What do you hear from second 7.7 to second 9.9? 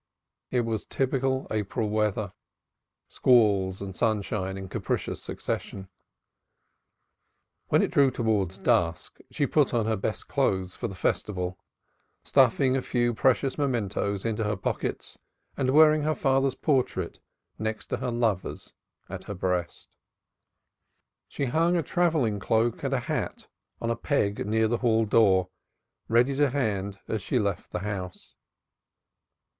it drew towards dusk she put on